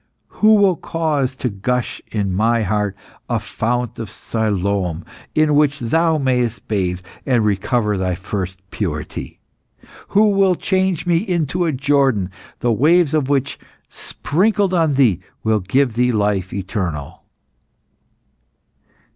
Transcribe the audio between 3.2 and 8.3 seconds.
a fount of Siloam, in which thou mayest bathe and recover thy